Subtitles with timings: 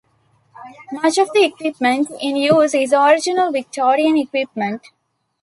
[0.91, 4.87] Much of the equipment in use is the original Victorian equipment.